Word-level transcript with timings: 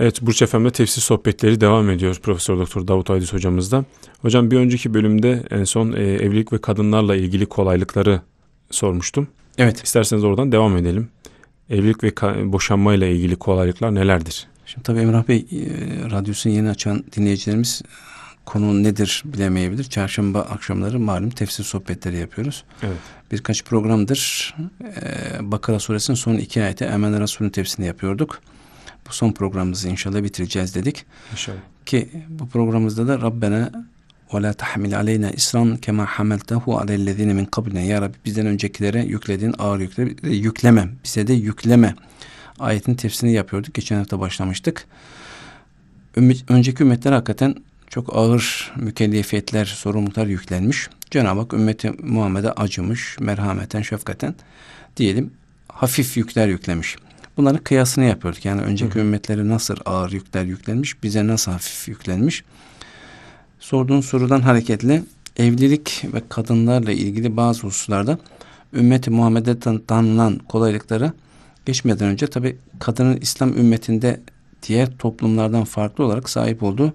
Evet 0.00 0.22
Burç 0.22 0.44
FM'de 0.44 0.70
tefsir 0.70 1.02
sohbetleri 1.02 1.60
devam 1.60 1.90
ediyor 1.90 2.16
Profesör 2.22 2.58
Doktor 2.58 2.88
Davut 2.88 3.10
Aydız 3.10 3.32
hocamızda. 3.32 3.84
Hocam 4.22 4.50
bir 4.50 4.56
önceki 4.56 4.94
bölümde 4.94 5.44
en 5.50 5.64
son 5.64 5.92
e, 5.92 5.96
evlilik 5.96 6.52
ve 6.52 6.58
kadınlarla 6.58 7.16
ilgili 7.16 7.46
kolaylıkları 7.46 8.20
sormuştum. 8.70 9.28
Evet. 9.58 9.84
İsterseniz 9.84 10.24
oradan 10.24 10.52
devam 10.52 10.76
edelim. 10.76 11.08
Evlilik 11.70 12.04
ve 12.04 12.12
boşanmayla 12.52 13.06
ilgili 13.06 13.36
kolaylıklar 13.36 13.94
nelerdir? 13.94 14.46
Şimdi 14.66 14.82
tabii 14.82 15.00
Emrah 15.00 15.28
Bey 15.28 15.36
e, 15.36 16.10
radyosunu 16.10 16.52
yeni 16.52 16.70
açan 16.70 17.04
dinleyicilerimiz 17.16 17.82
konu 18.44 18.82
nedir 18.82 19.22
bilemeyebilir. 19.24 19.84
Çarşamba 19.84 20.40
akşamları 20.40 21.00
malum 21.00 21.30
tefsir 21.30 21.64
sohbetleri 21.64 22.16
yapıyoruz. 22.16 22.64
Evet. 22.82 22.96
Birkaç 23.32 23.64
programdır 23.64 24.54
e, 24.80 25.50
Bakara 25.52 25.78
suresinin 25.78 26.16
son 26.16 26.34
iki 26.34 26.62
ayeti 26.62 26.84
Emen 26.84 27.20
Resul'ün 27.20 27.50
tefsirini 27.50 27.86
yapıyorduk. 27.86 28.40
Bu 29.08 29.12
son 29.12 29.32
programımızı 29.32 29.88
inşallah 29.88 30.22
bitireceğiz 30.22 30.74
dedik. 30.74 31.04
İnşallah. 31.32 31.56
Ki 31.86 32.08
bu 32.28 32.48
programımızda 32.48 33.08
da 33.08 33.20
Rabbena 33.20 33.70
ve 34.34 34.42
la 34.42 34.52
tahmil 34.52 34.96
aleyna 34.96 35.30
isran 35.30 35.76
kema 35.76 36.06
hameltehu 36.06 36.78
alellezine 36.78 37.32
min 37.32 37.44
kablina. 37.44 37.80
Ya 37.80 38.02
Rabbi 38.02 38.16
bizden 38.24 38.46
öncekilere 38.46 39.02
yüklediğin 39.02 39.54
ağır 39.58 39.80
yükle, 39.80 40.28
yükleme. 40.28 40.88
Bize 41.04 41.26
de 41.26 41.32
yükleme. 41.32 41.94
Ayetin 42.58 42.94
tefsirini 42.94 43.34
yapıyorduk. 43.34 43.74
Geçen 43.74 43.96
hafta 43.96 44.20
başlamıştık. 44.20 44.86
Önceki 46.48 46.82
ümmetler 46.82 47.12
hakikaten 47.12 47.54
çok 47.90 48.16
ağır 48.16 48.72
mükellefiyetler, 48.76 49.64
sorumluluklar 49.64 50.26
yüklenmiş. 50.26 50.88
Cenab-ı 51.10 51.40
Hak 51.40 51.52
ümmeti 51.52 51.90
Muhammed'e 51.90 52.52
acımış, 52.52 53.16
merhameten, 53.20 53.82
şefkaten 53.82 54.34
diyelim 54.96 55.30
hafif 55.68 56.16
yükler 56.16 56.48
yüklemiş. 56.48 56.96
Bunların 57.38 57.64
kıyasını 57.64 58.04
yapıyorduk. 58.04 58.44
Yani 58.44 58.62
önceki 58.62 58.94
Hı. 58.94 58.98
ümmetlere 58.98 59.48
nasıl 59.48 59.76
ağır 59.84 60.12
yükler 60.12 60.44
yüklenmiş, 60.44 61.02
bize 61.02 61.26
nasıl 61.26 61.52
hafif 61.52 61.88
yüklenmiş. 61.88 62.44
Sorduğun 63.60 64.00
sorudan 64.00 64.40
hareketle 64.40 65.02
evlilik 65.36 66.04
ve 66.14 66.22
kadınlarla 66.28 66.92
ilgili 66.92 67.36
bazı 67.36 67.62
hususlarda 67.62 68.18
ümmeti 68.72 69.10
Muhammed'e 69.10 69.58
tanınan 69.86 70.38
kolaylıkları 70.38 71.12
geçmeden 71.66 72.08
önce 72.08 72.26
tabi 72.26 72.56
kadının 72.78 73.16
İslam 73.16 73.56
ümmetinde 73.58 74.20
diğer 74.68 74.96
toplumlardan 74.98 75.64
farklı 75.64 76.04
olarak 76.04 76.30
sahip 76.30 76.62
olduğu 76.62 76.92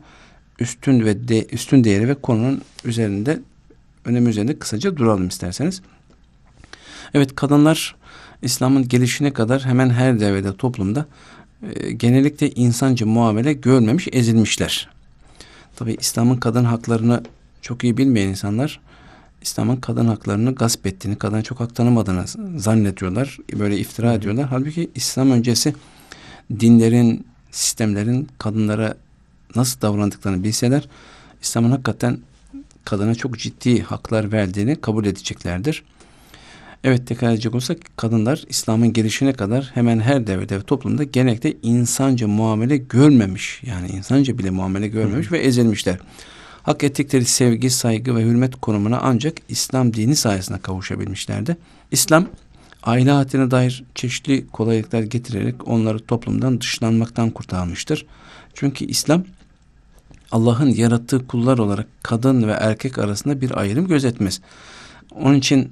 üstün 0.60 1.06
ve 1.06 1.28
de, 1.28 1.46
üstün 1.46 1.84
değeri 1.84 2.08
ve 2.08 2.16
konunun 2.16 2.62
üzerinde 2.86 3.40
önemi 4.06 4.30
üzerinde 4.30 4.60
kısaca 4.60 4.98
duralım 4.98 5.28
isterseniz. 5.28 5.82
Evet 7.14 7.36
kadınlar 7.36 7.96
İslam'ın 8.44 8.88
gelişine 8.88 9.34
kadar 9.34 9.66
hemen 9.66 9.90
her 9.90 10.20
devrede 10.20 10.58
toplumda 10.58 11.06
e, 11.76 11.92
genellikle 11.92 12.50
insancı 12.50 13.08
muamele 13.08 13.54
görmemiş, 13.54 14.08
ezilmişler. 14.12 14.90
Tabi 15.76 15.98
İslam'ın 16.00 16.38
kadın 16.38 16.64
haklarını 16.64 17.24
çok 17.62 17.84
iyi 17.84 17.98
bilmeyen 17.98 18.28
insanlar 18.28 18.80
İslam'ın 19.42 19.76
kadın 19.76 20.06
haklarını 20.06 20.56
gasp 20.56 20.88
ettiğini, 20.88 21.16
kadına 21.16 21.42
çok 21.42 21.60
hak 21.60 21.76
tanımadığını 21.76 22.26
zannediyorlar. 22.60 23.38
Böyle 23.60 23.78
iftira 23.78 24.14
ediyorlar. 24.14 24.46
Halbuki 24.50 24.90
İslam 24.96 25.32
öncesi 25.32 25.76
dinlerin, 26.60 27.26
sistemlerin 27.52 28.28
kadınlara 28.38 28.96
nasıl 29.56 29.82
davrandıklarını 29.82 30.44
bilseler 30.44 30.88
İslam'ın 31.42 31.72
hakikaten 31.72 32.20
kadına 32.86 33.16
çok 33.16 33.40
ciddi 33.40 33.82
haklar 33.82 34.32
verdiğini 34.32 34.76
kabul 34.76 35.06
edeceklerdir. 35.06 35.84
Evet 36.84 37.08
tekrar 37.08 37.32
edecek 37.32 37.56
olsak 37.56 37.78
kadınlar 37.98 38.44
İslam'ın 38.50 38.94
gelişine 38.94 39.34
kadar 39.34 39.72
hemen 39.74 40.00
her 40.00 40.28
devirde 40.28 40.58
ve 40.58 40.62
toplumda 40.62 41.04
genellikle 41.04 41.54
insanca 41.64 42.28
muamele 42.28 42.78
görmemiş. 42.78 43.62
Yani 43.66 43.88
insanca 43.88 44.38
bile 44.38 44.50
muamele 44.50 44.88
görmemiş 44.88 45.28
Hı. 45.28 45.32
ve 45.32 45.40
ezilmişler. 45.40 45.98
Hak 46.64 46.84
ettikleri 46.84 47.26
sevgi, 47.26 47.70
saygı 47.70 48.16
ve 48.16 48.24
hürmet 48.24 48.56
konumuna 48.56 49.00
ancak 49.00 49.38
İslam 49.50 49.94
dini 49.94 50.16
sayesinde 50.16 50.60
kavuşabilmişlerdi. 50.60 51.58
İslam 51.92 52.28
aile 52.84 53.12
hayatına 53.12 53.52
dair 53.52 53.84
çeşitli 53.96 54.48
kolaylıklar 54.48 55.02
getirerek 55.02 55.68
onları 55.68 56.00
toplumdan 56.00 56.62
dışlanmaktan 56.62 57.30
kurtarmıştır. 57.30 58.06
Çünkü 58.54 58.86
İslam 58.86 59.24
Allah'ın 60.32 60.70
yarattığı 60.70 61.28
kullar 61.28 61.58
olarak 61.58 61.88
kadın 62.04 62.48
ve 62.48 62.52
erkek 62.52 62.98
arasında 62.98 63.42
bir 63.42 63.60
ayrım 63.60 63.88
gözetmez. 63.88 64.42
Onun 65.12 65.36
için 65.36 65.72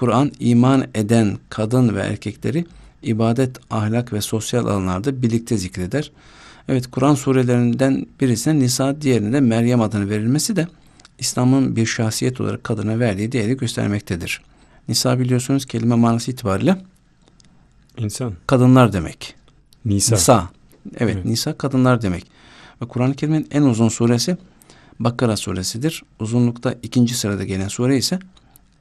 Kur'an 0.00 0.32
iman 0.40 0.86
eden 0.94 1.38
kadın 1.48 1.94
ve 1.94 2.00
erkekleri 2.00 2.64
ibadet, 3.02 3.56
ahlak 3.70 4.12
ve 4.12 4.20
sosyal 4.20 4.66
alanlarda 4.66 5.22
birlikte 5.22 5.56
zikreder. 5.56 6.12
Evet 6.68 6.86
Kur'an 6.90 7.14
surelerinden 7.14 8.06
birisine 8.20 8.58
Nisa, 8.58 9.00
diğerine 9.00 9.40
Meryem 9.40 9.80
adını 9.80 10.10
verilmesi 10.10 10.56
de 10.56 10.68
İslam'ın 11.18 11.76
bir 11.76 11.86
şahsiyet 11.86 12.40
olarak 12.40 12.64
kadına 12.64 12.98
verdiği 12.98 13.32
değeri 13.32 13.56
göstermektedir. 13.56 14.42
Nisa 14.88 15.18
biliyorsunuz 15.18 15.66
kelime 15.66 15.94
manası 15.94 16.30
itibariyle 16.30 16.76
insan. 17.98 18.32
Kadınlar 18.46 18.92
demek. 18.92 19.34
Nisa. 19.84 20.14
Nisa. 20.14 20.48
Evet, 20.96 21.14
evet. 21.14 21.24
Nisa 21.24 21.52
kadınlar 21.52 22.02
demek. 22.02 22.26
Ve 22.82 22.88
Kur'an-ı 22.88 23.14
Kerim'in 23.14 23.48
en 23.50 23.62
uzun 23.62 23.88
suresi 23.88 24.36
Bakara 25.00 25.36
suresidir. 25.36 26.02
Uzunlukta 26.20 26.74
ikinci 26.82 27.14
sırada 27.14 27.44
gelen 27.44 27.68
sure 27.68 27.96
ise 27.96 28.18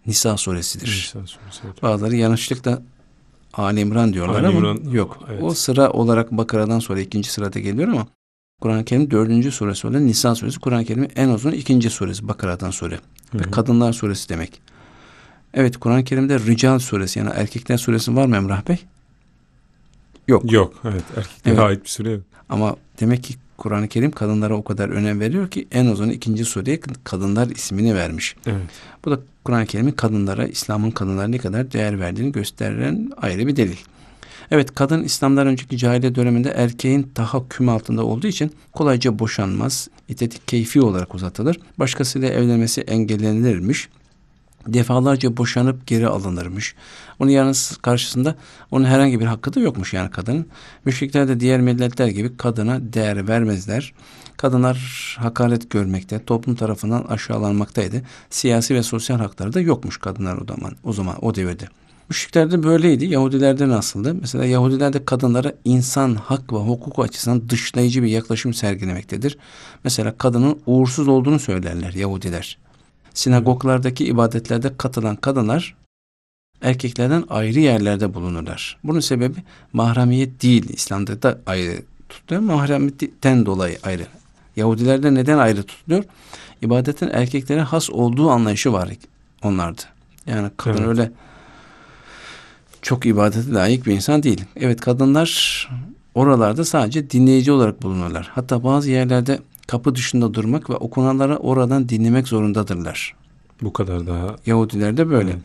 Nisa 0.07 0.37
suresidir. 0.37 0.87
Nisa 0.87 1.27
suresi, 1.27 1.59
evet. 1.65 1.83
Bazıları 1.83 2.15
yanlışlıkla 2.15 2.81
Ali 3.53 3.79
İmran 3.79 4.13
diyorlar 4.13 4.39
Ali 4.39 4.47
ama 4.47 4.57
İmran, 4.57 4.91
yok. 4.91 5.19
Evet. 5.29 5.43
O 5.43 5.53
sıra 5.53 5.89
olarak 5.89 6.31
Bakara'dan 6.31 6.79
sonra 6.79 6.99
ikinci 6.99 7.31
sırada 7.31 7.59
geliyor 7.59 7.87
ama 7.87 8.07
Kur'an-ı 8.61 8.85
Kerim 8.85 9.11
dördüncü 9.11 9.51
suresi 9.51 9.87
olan 9.87 10.07
Nisa 10.07 10.35
suresi. 10.35 10.59
Kur'an-ı 10.59 10.85
Kerim'in 10.85 11.11
en 11.15 11.29
uzun 11.29 11.51
ikinci 11.51 11.89
suresi 11.89 12.27
Bakara'dan 12.27 12.71
sonra. 12.71 12.95
Hı 12.95 13.37
hı. 13.37 13.39
Ve 13.39 13.51
kadınlar 13.51 13.93
suresi 13.93 14.29
demek. 14.29 14.61
Evet 15.53 15.77
Kur'an-ı 15.77 16.03
Kerim'de 16.03 16.39
Rical 16.39 16.79
suresi 16.79 17.19
yani 17.19 17.29
erkekler 17.35 17.77
suresi 17.77 18.15
var 18.15 18.25
mı 18.25 18.35
Emrah 18.35 18.67
Bey? 18.67 18.77
Yok. 20.27 20.51
Yok 20.51 20.73
evet 20.83 21.03
erkeklere 21.17 21.55
evet. 21.55 21.59
ait 21.59 21.83
bir 21.83 21.89
sure 21.89 22.11
yok. 22.11 22.21
Ama 22.49 22.75
demek 22.99 23.23
ki 23.23 23.35
Kur'an-ı 23.57 23.87
Kerim 23.87 24.11
kadınlara 24.11 24.55
o 24.55 24.63
kadar 24.63 24.89
önem 24.89 25.19
veriyor 25.19 25.51
ki 25.51 25.67
en 25.71 25.85
uzun 25.85 26.09
ikinci 26.09 26.45
sureye 26.45 26.79
kadınlar 27.03 27.47
ismini 27.47 27.95
vermiş. 27.95 28.35
Evet. 28.45 28.61
Bu 29.05 29.11
da 29.11 29.19
Kur'an-ı 29.49 29.65
Kerim'in 29.65 29.91
kadınlara, 29.91 30.47
İslam'ın 30.47 30.91
kadınlara 30.91 31.27
ne 31.27 31.37
kadar 31.37 31.71
değer 31.71 31.99
verdiğini 31.99 32.31
gösteren 32.31 33.09
ayrı 33.17 33.47
bir 33.47 33.55
delil. 33.55 33.77
Evet 34.51 34.75
kadın 34.75 35.03
İslam'dan 35.03 35.47
önceki 35.47 35.77
cahiliye 35.77 36.15
döneminde 36.15 36.49
erkeğin 36.49 37.11
tahakküm 37.15 37.69
altında 37.69 38.05
olduğu 38.05 38.27
için 38.27 38.51
kolayca 38.73 39.19
boşanmaz, 39.19 39.87
iddeti 40.09 40.45
keyfi 40.45 40.81
olarak 40.81 41.15
uzatılır. 41.15 41.59
Başkasıyla 41.79 42.29
evlenmesi 42.29 42.81
engellenilirmiş 42.81 43.89
defalarca 44.67 45.37
boşanıp 45.37 45.87
geri 45.87 46.07
alınırmış. 46.07 46.75
Onun 47.19 47.31
yalnız 47.31 47.77
karşısında 47.77 48.35
onun 48.71 48.85
herhangi 48.85 49.19
bir 49.19 49.25
hakkı 49.25 49.53
da 49.53 49.59
yokmuş 49.59 49.93
yani 49.93 50.11
kadının. 50.11 50.45
Müşrikler 50.85 51.27
de 51.27 51.39
diğer 51.39 51.61
milletler 51.61 52.07
gibi 52.07 52.37
kadına 52.37 52.93
değer 52.93 53.27
vermezler. 53.27 53.93
Kadınlar 54.37 55.17
hakaret 55.19 55.69
görmekte, 55.69 56.23
toplum 56.25 56.55
tarafından 56.55 57.03
aşağılanmaktaydı. 57.03 58.01
Siyasi 58.29 58.75
ve 58.75 58.83
sosyal 58.83 59.17
hakları 59.17 59.53
da 59.53 59.61
yokmuş 59.61 59.97
kadınlar 59.97 60.37
o 60.37 60.45
zaman, 60.47 60.75
o 60.83 60.93
zaman 60.93 61.25
o 61.25 61.35
devirde. 61.35 61.67
Müşriklerde 62.09 62.63
böyleydi. 62.63 63.05
Yahudilerde 63.05 63.67
nasıldı? 63.67 64.15
Mesela 64.21 64.45
Yahudilerde 64.45 65.05
kadınlara 65.05 65.53
insan 65.65 66.15
hak 66.15 66.53
ve 66.53 66.57
hukuk 66.57 66.99
açısından 66.99 67.49
dışlayıcı 67.49 68.03
bir 68.03 68.07
yaklaşım 68.07 68.53
sergilemektedir. 68.53 69.37
Mesela 69.83 70.17
kadının 70.17 70.59
uğursuz 70.65 71.07
olduğunu 71.07 71.39
söylerler 71.39 71.93
Yahudiler 71.93 72.57
sinagoglardaki 73.13 74.05
ibadetlerde 74.05 74.77
katılan 74.77 75.15
kadınlar 75.15 75.75
erkeklerden 76.61 77.23
ayrı 77.29 77.59
yerlerde 77.59 78.13
bulunurlar. 78.13 78.77
Bunun 78.83 78.99
sebebi 78.99 79.39
mahremiyet 79.73 80.41
değil. 80.41 80.69
İslam'da 80.69 81.21
da 81.21 81.39
ayrı 81.45 81.81
tutuluyor. 82.09 82.41
Mahremiyetten 82.41 83.45
dolayı 83.45 83.77
ayrı. 83.83 84.07
Yahudilerde 84.55 85.13
neden 85.13 85.37
ayrı 85.37 85.63
tutuluyor? 85.63 86.03
İbadetin 86.61 87.09
erkeklere 87.13 87.61
has 87.61 87.89
olduğu 87.89 88.29
anlayışı 88.29 88.73
var 88.73 88.89
onlarda. 89.43 89.81
Yani 90.25 90.49
kadın 90.57 90.77
evet. 90.77 90.87
öyle 90.87 91.11
çok 92.81 93.05
ibadete 93.05 93.53
layık 93.53 93.85
bir 93.85 93.93
insan 93.93 94.23
değil. 94.23 94.45
Evet 94.55 94.81
kadınlar 94.81 95.69
oralarda 96.15 96.65
sadece 96.65 97.09
dinleyici 97.09 97.51
olarak 97.51 97.83
bulunurlar. 97.83 98.31
Hatta 98.35 98.63
bazı 98.63 98.89
yerlerde 98.89 99.39
kapı 99.69 99.95
dışında 99.95 100.33
durmak 100.33 100.69
ve 100.69 100.73
okunanları 100.73 101.37
oradan 101.37 101.89
dinlemek 101.89 102.27
zorundadırlar. 102.27 103.15
Bu 103.61 103.73
kadar 103.73 104.07
daha. 104.07 104.35
Yahudilerde 104.45 105.09
böyle. 105.09 105.29
Evet. 105.29 105.41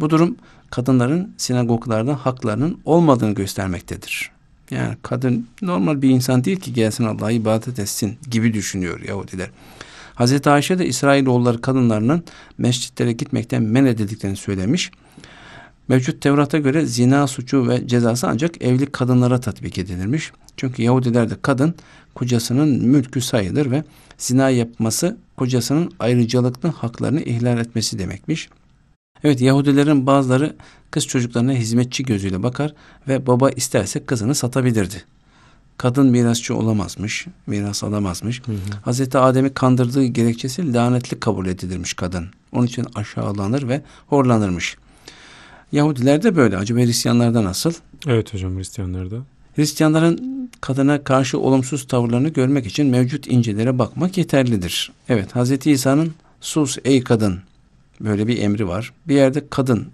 Bu 0.00 0.10
durum 0.10 0.36
kadınların 0.70 1.34
sinagoglarda 1.36 2.26
haklarının 2.26 2.80
olmadığını 2.84 3.34
göstermektedir. 3.34 4.30
Yani 4.70 4.96
kadın 5.02 5.46
normal 5.62 6.02
bir 6.02 6.10
insan 6.10 6.44
değil 6.44 6.60
ki 6.60 6.72
gelsin 6.72 7.04
Allah'a 7.04 7.30
ibadet 7.30 7.78
etsin 7.78 8.18
gibi 8.30 8.54
düşünüyor 8.54 9.00
Yahudiler. 9.00 9.50
Hazreti 10.14 10.50
Ayşe 10.50 10.78
de 10.78 10.86
İsrailoğulları 10.86 11.60
kadınlarının 11.60 12.24
mescitlere 12.58 13.12
gitmekten 13.12 13.62
men 13.62 13.84
edildiklerini 13.84 14.36
söylemiş. 14.36 14.90
Mevcut 15.88 16.20
Tevrat'a 16.20 16.58
göre 16.58 16.86
zina 16.86 17.26
suçu 17.26 17.68
ve 17.68 17.88
cezası 17.88 18.28
ancak 18.28 18.62
evli 18.62 18.86
kadınlara 18.86 19.40
tatbik 19.40 19.78
edilirmiş. 19.78 20.32
Çünkü 20.56 20.82
Yahudilerde 20.82 21.34
kadın 21.42 21.74
kocasının 22.14 22.68
mülkü 22.68 23.20
sayılır 23.20 23.70
ve 23.70 23.84
zina 24.18 24.50
yapması 24.50 25.16
kocasının 25.36 25.92
ayrıcalıklı 25.98 26.68
haklarını 26.68 27.20
ihlal 27.20 27.58
etmesi 27.58 27.98
demekmiş. 27.98 28.48
Evet 29.24 29.40
Yahudilerin 29.40 30.06
bazıları 30.06 30.56
kız 30.90 31.06
çocuklarına 31.06 31.52
hizmetçi 31.52 32.02
gözüyle 32.02 32.42
bakar 32.42 32.74
ve 33.08 33.26
baba 33.26 33.50
isterse 33.50 34.06
kızını 34.06 34.34
satabilirdi. 34.34 35.04
Kadın 35.78 36.06
mirasçı 36.06 36.56
olamazmış, 36.56 37.26
miras 37.46 37.84
alamazmış. 37.84 38.42
Hı 38.46 38.52
hı. 38.52 38.56
Hazreti 38.82 39.18
Adem'i 39.18 39.54
kandırdığı 39.54 40.04
gerekçesi 40.04 40.72
lanetli 40.72 41.20
kabul 41.20 41.46
edilirmiş 41.46 41.94
kadın. 41.94 42.26
Onun 42.52 42.66
için 42.66 42.86
aşağılanır 42.94 43.68
ve 43.68 43.82
horlanırmış. 44.06 44.76
Yahudiler 45.72 46.22
de 46.22 46.36
böyle. 46.36 46.56
Acaba 46.56 46.80
Hristiyanlarda 46.80 47.44
nasıl? 47.44 47.72
Evet 48.06 48.34
hocam 48.34 48.58
Hristiyanlarda. 48.58 49.16
Hristiyanların 49.56 50.50
kadına 50.60 51.04
karşı 51.04 51.38
olumsuz 51.38 51.86
tavırlarını 51.86 52.28
görmek 52.28 52.66
için 52.66 52.86
mevcut 52.86 53.26
incilere 53.26 53.78
bakmak 53.78 54.18
yeterlidir. 54.18 54.92
Evet 55.08 55.36
Hazreti 55.36 55.70
İsa'nın 55.70 56.14
sus 56.40 56.78
ey 56.84 57.04
kadın 57.04 57.40
böyle 58.00 58.26
bir 58.26 58.38
emri 58.38 58.68
var. 58.68 58.92
Bir 59.08 59.14
yerde 59.14 59.44
kadın 59.50 59.88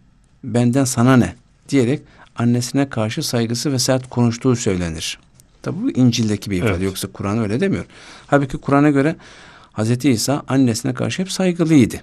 benden 0.45 0.85
sana 0.85 1.17
ne 1.17 1.35
diyerek 1.69 2.03
annesine 2.37 2.89
karşı 2.89 3.23
saygısı 3.23 3.73
ve 3.73 3.79
sert 3.79 4.11
konuştuğu 4.11 4.57
söylenir. 4.57 5.19
Tabi 5.63 5.83
bu 5.83 5.91
İncil'deki 5.91 6.51
bir 6.51 6.57
ifade 6.57 6.71
evet. 6.71 6.83
yoksa 6.83 7.09
Kur'an 7.09 7.39
öyle 7.39 7.61
demiyor. 7.61 7.85
Halbuki 8.27 8.59
Kur'an'a 8.59 8.91
göre 8.91 9.17
Hazreti 9.73 10.11
İsa 10.11 10.43
annesine 10.49 10.95
karşı 10.95 11.23
hep 11.23 11.33
saygılıydı. 11.33 11.97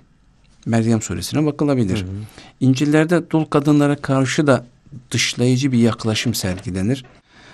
Meryem 0.66 1.02
suresine 1.02 1.46
bakılabilir. 1.46 2.02
Hı 2.02 2.06
hı. 2.06 2.12
İncil'lerde 2.60 3.30
dul 3.30 3.46
kadınlara 3.46 3.96
karşı 3.96 4.48
da 4.48 4.66
dışlayıcı 5.12 5.72
bir 5.72 5.78
yaklaşım 5.78 6.34
sergilenir. 6.34 7.06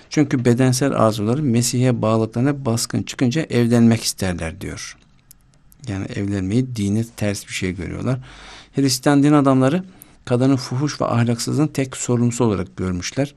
Çünkü 0.10 0.46
bedensel 0.46 0.92
arzuları 0.92 1.44
Mesih'e 1.44 2.02
bağlılıklarına 2.02 2.66
baskın 2.66 3.04
çıkınca 3.04 3.42
evlenmek 3.42 4.04
isterler 4.04 4.62
diyor. 4.62 4.98
Yani 5.88 6.06
evlenmeyi 6.16 6.75
dine 6.75 7.04
ters 7.18 7.48
bir 7.48 7.54
şey 7.54 7.75
görüyorlar. 7.75 8.19
Hristiyan 8.75 9.24
din 9.24 9.34
adamları 9.34 9.84
kadının 10.25 10.56
fuhuş 10.56 11.02
ve 11.02 11.06
ahlaksızlığın 11.06 11.68
tek 11.68 11.98
sorumlusu 11.98 12.44
olarak 12.44 12.78
görmüşler. 12.78 13.34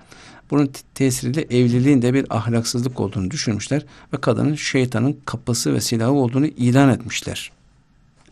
Bunun 0.50 0.70
tesiriyle 0.94 1.42
evliliğin 1.42 2.02
de 2.02 2.14
bir 2.14 2.36
ahlaksızlık 2.36 3.00
olduğunu 3.00 3.30
düşünmüşler 3.30 3.86
ve 4.12 4.20
kadının 4.20 4.54
şeytanın 4.54 5.16
kapısı 5.24 5.74
ve 5.74 5.80
silahı 5.80 6.12
olduğunu 6.12 6.46
ilan 6.46 6.88
etmişler. 6.88 7.52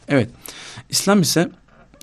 Evet. 0.09 0.31
İslam 0.91 1.21
ise 1.21 1.51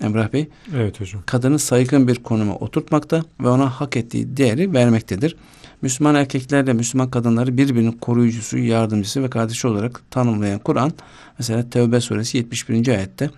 Emrah 0.02 0.34
Bey 0.34 0.48
evet 0.76 1.02
hocam. 1.02 1.24
kadını 1.26 1.60
saygın 1.60 2.08
bir 2.08 2.16
konuma 2.16 2.56
oturtmakta 2.56 3.24
ve 3.40 3.50
ona 3.50 3.70
hak 3.70 3.98
ettiği 3.98 4.38
değeri 4.38 4.74
vermektedir. 4.74 5.36
Müslüman 5.82 6.16
erkeklerle 6.16 6.74
Müslüman 6.74 7.12
kadınları 7.12 7.58
birbirinin 7.58 7.92
koruyucusu, 7.92 8.58
yardımcısı 8.58 9.24
ve 9.24 9.30
kardeşi 9.30 9.68
olarak 9.68 10.02
tanımlayan 10.12 10.60
Kur'an 10.60 10.92
mesela 11.38 11.70
Tevbe 11.70 12.02
suresi 12.02 12.38
71. 12.38 12.88
ayette 12.88 13.30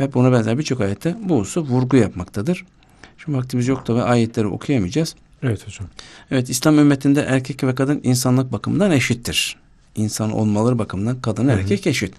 ve 0.00 0.14
buna 0.14 0.32
benzer 0.32 0.58
birçok 0.58 0.80
ayette 0.80 1.16
bu 1.22 1.40
hususu 1.40 1.60
vurgu 1.60 1.96
yapmaktadır. 1.96 2.64
Şimdi 3.18 3.38
vaktimiz 3.38 3.68
yok 3.68 3.88
da 3.88 3.96
ve 3.96 4.02
ayetleri 4.02 4.46
okuyamayacağız. 4.46 5.14
Evet 5.42 5.66
hocam. 5.66 5.88
Evet 6.30 6.50
İslam 6.50 6.78
ümmetinde 6.78 7.20
erkek 7.20 7.64
ve 7.64 7.74
kadın 7.74 8.00
insanlık 8.02 8.52
bakımından 8.52 8.90
eşittir. 8.90 9.56
İnsan 9.96 10.32
olmaları 10.32 10.78
bakımından 10.78 11.20
kadın 11.20 11.48
erkek 11.48 11.86
eşit. 11.86 12.14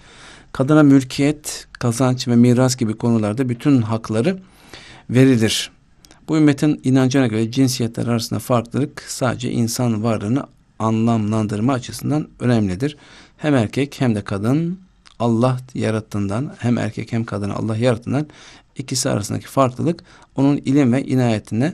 Kadına 0.55 0.83
mülkiyet, 0.83 1.67
kazanç 1.73 2.27
ve 2.27 2.35
miras 2.35 2.75
gibi 2.75 2.97
konularda 2.97 3.49
bütün 3.49 3.81
hakları 3.81 4.37
verilir. 5.09 5.71
Bu 6.27 6.37
ümmetin 6.37 6.81
inancına 6.83 7.27
göre 7.27 7.51
cinsiyetler 7.51 8.07
arasında 8.07 8.39
farklılık 8.39 9.01
sadece 9.07 9.51
insan 9.51 10.03
varlığını 10.03 10.43
anlamlandırma 10.79 11.73
açısından 11.73 12.27
önemlidir. 12.39 12.97
Hem 13.37 13.55
erkek 13.55 14.01
hem 14.01 14.15
de 14.15 14.23
kadın 14.23 14.79
Allah 15.19 15.57
yarattığından 15.73 16.55
hem 16.59 16.77
erkek 16.77 17.11
hem 17.11 17.25
kadın 17.25 17.49
Allah 17.49 17.77
yarattığından 17.77 18.27
ikisi 18.75 19.09
arasındaki 19.09 19.47
farklılık 19.47 20.03
onun 20.35 20.57
ilim 20.57 20.93
ve 20.93 21.05
inayetine 21.05 21.73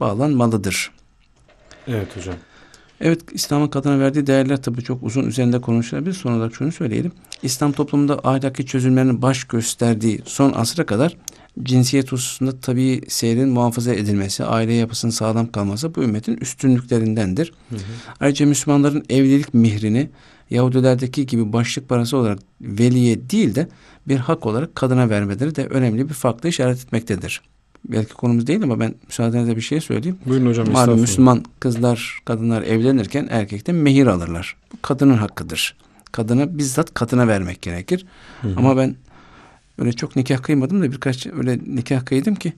bağlanmalıdır. 0.00 0.90
Evet 1.86 2.16
hocam. 2.16 2.34
Evet 3.02 3.20
İslam'ın 3.32 3.68
kadına 3.68 3.98
verdiği 3.98 4.26
değerler 4.26 4.62
tabii 4.62 4.82
çok 4.82 5.02
uzun 5.02 5.22
üzerinde 5.22 5.60
konuşulabilir. 5.60 6.12
Son 6.12 6.32
olarak 6.32 6.54
şunu 6.54 6.72
söyleyelim. 6.72 7.12
İslam 7.42 7.72
toplumunda 7.72 8.20
ahlaki 8.24 8.66
çözümlerin 8.66 9.22
baş 9.22 9.44
gösterdiği 9.44 10.22
son 10.24 10.52
asra 10.52 10.86
kadar 10.86 11.16
cinsiyet 11.62 12.12
hususunda 12.12 12.60
tabii 12.60 13.00
seyrin 13.08 13.48
muhafaza 13.48 13.94
edilmesi, 13.94 14.44
aile 14.44 14.72
yapısının 14.72 15.12
sağlam 15.12 15.52
kalması 15.52 15.94
bu 15.94 16.02
ümmetin 16.02 16.36
üstünlüklerindendir. 16.36 17.52
Hı 17.68 17.76
hı. 17.76 17.80
Ayrıca 18.20 18.46
Müslümanların 18.46 19.04
evlilik 19.08 19.54
mihrini 19.54 20.10
Yahudilerdeki 20.50 21.26
gibi 21.26 21.52
başlık 21.52 21.88
parası 21.88 22.16
olarak 22.16 22.38
veliye 22.60 23.30
değil 23.30 23.54
de 23.54 23.68
bir 24.08 24.16
hak 24.16 24.46
olarak 24.46 24.74
kadına 24.74 25.10
vermeleri 25.10 25.54
de 25.54 25.66
önemli 25.66 26.08
bir 26.08 26.14
farklı 26.14 26.48
işaret 26.48 26.78
etmektedir 26.78 27.40
belki 27.84 28.14
konumuz 28.14 28.46
değil 28.46 28.62
ama 28.62 28.80
ben 28.80 28.94
müsaadenizle 29.06 29.56
bir 29.56 29.60
şey 29.60 29.80
söyleyeyim. 29.80 30.18
Buyurun 30.26 30.46
hocam. 30.46 30.70
Malum 30.70 31.00
Müslüman 31.00 31.44
kızlar, 31.60 32.20
kadınlar 32.24 32.62
evlenirken 32.62 33.28
erkekten 33.30 33.74
mehir 33.74 34.06
alırlar. 34.06 34.56
Bu 34.72 34.82
kadının 34.82 35.16
hakkıdır. 35.16 35.76
Kadına 36.12 36.58
bizzat 36.58 36.94
kadına 36.94 37.28
vermek 37.28 37.62
gerekir. 37.62 38.06
Hı 38.42 38.48
hı. 38.48 38.54
Ama 38.56 38.76
ben 38.76 38.96
öyle 39.78 39.92
çok 39.92 40.16
nikah 40.16 40.42
kıymadım 40.42 40.82
da 40.82 40.92
birkaç 40.92 41.26
öyle 41.26 41.58
nikah 41.66 42.04
kıydım 42.04 42.34
ki 42.34 42.52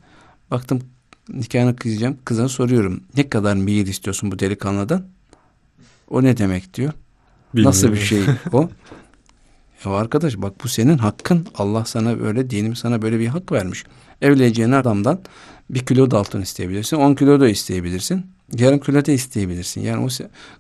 baktım 0.51 0.83
nikahını 1.29 1.77
kıyacağım. 1.77 2.17
Kıza 2.25 2.49
soruyorum. 2.49 3.01
Ne 3.17 3.29
kadar 3.29 3.55
mehir 3.57 3.87
istiyorsun 3.87 4.31
bu 4.31 4.39
delikanlıdan? 4.39 5.07
O 6.11 6.23
ne 6.23 6.37
demek 6.37 6.75
diyor. 6.75 6.93
Bilmiyorum. 7.55 7.69
Nasıl 7.69 7.93
bir 7.93 7.97
şey 7.97 8.23
o? 8.53 8.71
Ya 9.85 9.93
arkadaş 9.93 10.37
bak 10.37 10.53
bu 10.65 10.69
senin 10.69 10.99
hakkın. 10.99 11.47
Allah 11.55 11.85
sana 11.85 12.21
böyle 12.21 12.51
dinim 12.51 12.77
sana 12.77 13.03
böyle 13.03 13.19
bir 13.19 13.27
hak 13.27 13.53
vermiş. 13.53 13.85
Evleneceğin 14.23 14.73
adamdan 14.73 15.21
bir 15.71 15.81
kilo 15.81 16.11
da 16.11 16.19
altın 16.19 16.43
isteyebilirsin. 16.43 16.97
On 16.97 17.15
kilo 17.15 17.41
da 17.41 17.49
isteyebilirsin. 17.49 18.27
Yarım 18.59 18.79
kilo 18.79 19.05
da 19.05 19.13
isteyebilirsin. 19.13 19.81
Yani 19.81 20.05
o 20.05 20.09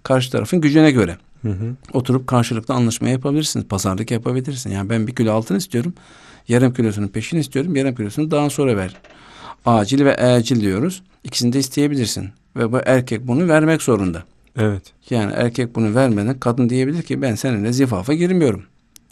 karşı 0.02 0.32
tarafın 0.32 0.60
gücüne 0.60 0.90
göre. 0.90 1.16
Hı 1.42 1.48
hı. 1.48 1.74
Oturup 1.92 2.26
karşılıklı 2.26 2.74
anlaşma 2.74 3.08
yapabilirsiniz. 3.08 3.66
Pazarlık 3.66 4.10
yapabilirsin. 4.10 4.70
Yani 4.70 4.90
ben 4.90 5.06
bir 5.06 5.14
kilo 5.14 5.32
altın 5.32 5.56
istiyorum. 5.56 5.94
Yarım 6.48 6.74
kilosunun 6.74 7.08
peşini 7.08 7.40
istiyorum. 7.40 7.76
Yarım 7.76 7.94
kilosunu 7.94 8.30
daha 8.30 8.50
sonra 8.50 8.76
ver. 8.76 8.96
Acil 9.66 10.04
ve 10.04 10.16
acil 10.16 10.60
diyoruz. 10.60 11.02
İkisini 11.24 11.52
de 11.52 11.58
isteyebilirsin. 11.58 12.28
Ve 12.56 12.72
bu 12.72 12.78
erkek 12.86 13.26
bunu 13.26 13.48
vermek 13.48 13.82
zorunda. 13.82 14.22
Evet. 14.58 14.82
Yani 15.10 15.32
erkek 15.32 15.74
bunu 15.74 15.94
vermeden 15.94 16.40
kadın 16.40 16.68
diyebilir 16.68 17.02
ki 17.02 17.22
ben 17.22 17.34
seninle 17.34 17.72
zifafa 17.72 18.14
girmiyorum 18.14 18.62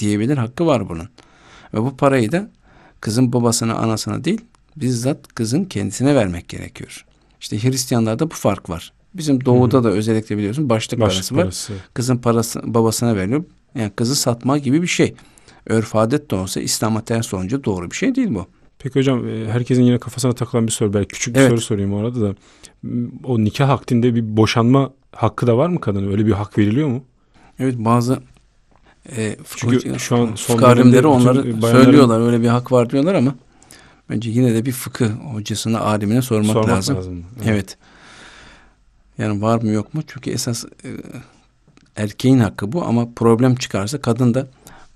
diyebilir 0.03 0.37
hakkı 0.37 0.67
var 0.67 0.89
bunun. 0.89 1.09
Ve 1.75 1.83
bu 1.83 1.97
parayı 1.97 2.33
da 2.33 2.51
kızın 3.01 3.33
babasına 3.33 3.75
anasına 3.75 4.25
değil 4.25 4.41
bizzat 4.77 5.29
kızın 5.29 5.65
kendisine 5.65 6.15
vermek 6.15 6.49
gerekiyor. 6.49 7.05
İşte 7.41 7.63
Hristiyanlarda 7.63 8.31
bu 8.31 8.35
fark 8.35 8.71
var. 8.71 8.93
Bizim 9.15 9.45
doğuda 9.45 9.77
Hı-hı. 9.77 9.85
da 9.85 9.91
özellikle 9.91 10.39
biliyorsun 10.39 10.69
başlık, 10.69 11.01
başlık 11.01 11.15
parası 11.17 11.37
var. 11.37 11.43
Parası. 11.43 11.73
Kızın 11.95 12.17
parası 12.17 12.61
babasına 12.65 13.17
veriliyor. 13.17 13.45
Yani 13.75 13.91
kızı 13.97 14.17
satma 14.17 14.59
gibi 14.59 14.83
bir 14.83 14.87
şey. 14.87 15.15
Örf 15.67 15.97
adet 15.97 16.31
de 16.31 16.35
olsa 16.35 16.61
İslam'a 16.61 17.05
ters 17.05 17.35
olunca 17.35 17.65
doğru 17.65 17.91
bir 17.91 17.97
şey 17.97 18.15
değil 18.15 18.35
bu. 18.35 18.47
Peki 18.79 18.99
hocam 18.99 19.29
e, 19.29 19.47
herkesin 19.53 19.83
yine 19.83 19.99
kafasına 19.99 20.33
takılan 20.33 20.67
bir 20.67 20.73
soru. 20.73 20.95
Belki 20.95 21.09
küçük 21.09 21.35
bir 21.35 21.41
evet. 21.41 21.51
soru 21.51 21.61
sorayım 21.61 21.93
orada 21.93 22.21
da. 22.21 22.35
O 23.25 23.45
nikah 23.45 23.69
hakkında 23.69 24.15
bir 24.15 24.37
boşanma 24.37 24.93
hakkı 25.13 25.47
da 25.47 25.57
var 25.57 25.69
mı 25.69 25.81
kadına? 25.81 26.11
Öyle 26.11 26.27
bir 26.27 26.33
hak 26.33 26.59
veriliyor 26.59 26.89
mu? 26.89 27.05
Evet 27.59 27.75
bazı 27.79 28.19
e, 29.17 29.37
Çünkü 29.57 29.99
şu 29.99 30.17
an 30.17 30.35
son 30.35 30.57
fıkıh 30.57 31.07
onları 31.07 31.61
söylüyorlar. 31.61 32.21
Öyle 32.21 32.43
bir 32.43 32.49
hak 32.49 32.73
var 32.73 32.91
diyorlar 32.91 33.15
ama 33.15 33.35
bence 34.11 34.31
yine 34.31 34.55
de 34.55 34.67
bir 34.67 34.73
fıkıh 34.73 35.11
hocasına, 35.11 35.81
alimine 35.81 36.23
sormak, 36.23 36.53
sormak 36.53 36.69
lazım. 36.69 36.97
lazım. 36.97 37.25
Evet. 37.37 37.49
evet. 37.49 37.77
Yani 39.19 39.43
var 39.43 39.63
mı 39.63 39.71
yok 39.71 39.95
mu? 39.95 40.03
Çünkü 40.07 40.31
esas 40.31 40.65
e, 40.65 40.89
erkeğin 41.97 42.39
hakkı 42.39 42.73
bu 42.73 42.85
ama 42.85 43.09
problem 43.17 43.55
çıkarsa 43.55 44.01
kadın 44.01 44.35
da 44.35 44.47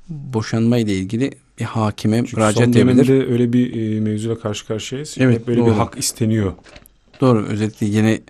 boşanma 0.09 0.79
ile 0.79 0.95
ilgili 0.95 1.31
bir 1.59 1.65
hakime 1.65 2.17
Çünkü 2.17 2.37
müracaat 2.37 2.69
edebilir. 2.69 2.95
Çünkü 2.97 3.09
dönemde 3.09 3.33
öyle 3.33 3.53
bir 3.53 3.97
e, 3.97 4.01
mevzuyla 4.01 4.39
karşı 4.39 4.67
karşıyayız. 4.67 5.15
Evet, 5.19 5.39
Hep 5.41 5.47
böyle 5.47 5.61
doğru. 5.61 5.67
bir 5.67 5.73
hak 5.73 5.99
isteniyor. 5.99 6.53
Doğru. 7.21 7.47
Özellikle 7.47 7.87
yeni 7.87 8.21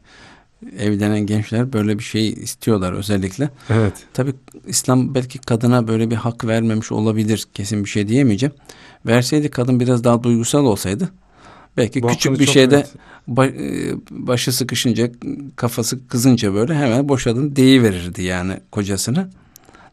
evlenen 0.78 1.26
gençler 1.26 1.72
böyle 1.72 1.98
bir 1.98 2.04
şey 2.04 2.28
istiyorlar 2.28 2.92
özellikle. 2.92 3.50
Evet. 3.70 3.92
Tabi 4.14 4.34
İslam 4.66 5.14
belki 5.14 5.38
kadına 5.38 5.88
böyle 5.88 6.10
bir 6.10 6.16
hak 6.16 6.44
vermemiş 6.44 6.92
olabilir. 6.92 7.46
Kesin 7.54 7.84
bir 7.84 7.90
şey 7.90 8.08
diyemeyeceğim. 8.08 8.54
Verseydi 9.06 9.50
kadın 9.50 9.80
biraz 9.80 10.04
daha 10.04 10.22
duygusal 10.22 10.64
olsaydı 10.64 11.10
belki 11.76 12.02
Bu 12.02 12.08
küçük 12.08 12.40
bir 12.40 12.46
şeyde 12.46 12.86
evet. 13.38 13.54
E, 13.60 13.94
başı 14.10 14.52
sıkışınca 14.52 15.10
kafası 15.56 16.08
kızınca 16.08 16.54
böyle 16.54 16.74
hemen 16.74 17.08
boşadın 17.08 17.56
deyi 17.56 17.82
verirdi 17.82 18.22
yani 18.22 18.52
kocasını. 18.72 19.28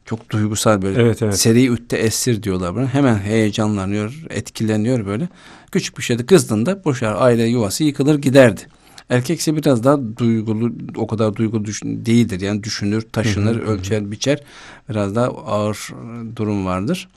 Çok 0.06 0.30
duygusal 0.30 0.82
böyle. 0.82 1.02
Evet, 1.02 1.22
evet. 1.22 1.40
Seri 1.40 1.68
ütte 1.68 1.98
esir 1.98 2.44
diyorlar 2.44 2.76
buna. 2.76 2.88
Hemen 2.88 3.20
heyecanlanıyor, 3.20 4.24
etkileniyor 4.30 5.06
böyle. 5.06 5.30
Küçük 5.72 5.98
bir 5.98 6.04
şeyde 6.04 6.26
kızdığında 6.26 6.86
boşar 6.86 7.16
aile 7.18 7.44
yuvası 7.44 7.84
yıkılır 7.84 8.16
giderdi. 8.16 8.62
Erkekse 9.10 9.56
biraz 9.56 9.84
daha 9.84 10.18
duygulu, 10.18 10.72
o 10.96 11.08
kadar 11.08 11.36
duygulu 11.36 11.66
düşün, 11.66 12.06
değildir. 12.06 12.42
Yani 12.42 12.64
düşünür, 12.64 13.02
taşınır, 13.02 13.56
Hı 13.56 13.60
hı, 13.60 13.66
ölçer, 13.66 14.12
biçer. 14.12 14.44
Biraz 14.90 15.16
daha 15.16 15.28
ağır 15.28 15.90
durum 16.36 16.66
vardır. 16.66 17.10